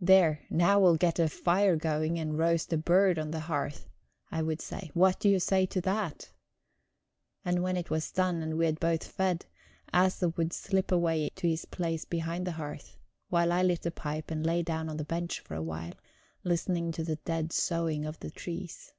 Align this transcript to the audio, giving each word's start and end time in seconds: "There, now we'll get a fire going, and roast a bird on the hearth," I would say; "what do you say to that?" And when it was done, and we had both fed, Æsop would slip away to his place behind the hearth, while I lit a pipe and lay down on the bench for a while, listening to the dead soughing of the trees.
"There, 0.00 0.46
now 0.48 0.80
we'll 0.80 0.96
get 0.96 1.18
a 1.18 1.28
fire 1.28 1.76
going, 1.76 2.18
and 2.18 2.38
roast 2.38 2.72
a 2.72 2.78
bird 2.78 3.18
on 3.18 3.30
the 3.30 3.40
hearth," 3.40 3.90
I 4.30 4.40
would 4.40 4.62
say; 4.62 4.90
"what 4.94 5.20
do 5.20 5.28
you 5.28 5.38
say 5.38 5.66
to 5.66 5.82
that?" 5.82 6.30
And 7.44 7.62
when 7.62 7.76
it 7.76 7.90
was 7.90 8.10
done, 8.10 8.40
and 8.40 8.56
we 8.56 8.64
had 8.64 8.80
both 8.80 9.04
fed, 9.06 9.44
Æsop 9.92 10.38
would 10.38 10.54
slip 10.54 10.90
away 10.90 11.28
to 11.36 11.46
his 11.46 11.66
place 11.66 12.06
behind 12.06 12.46
the 12.46 12.52
hearth, 12.52 12.96
while 13.28 13.52
I 13.52 13.62
lit 13.62 13.84
a 13.84 13.90
pipe 13.90 14.30
and 14.30 14.46
lay 14.46 14.62
down 14.62 14.88
on 14.88 14.96
the 14.96 15.04
bench 15.04 15.40
for 15.40 15.54
a 15.56 15.62
while, 15.62 15.92
listening 16.42 16.90
to 16.92 17.04
the 17.04 17.16
dead 17.16 17.52
soughing 17.52 18.06
of 18.06 18.18
the 18.20 18.30
trees. 18.30 18.94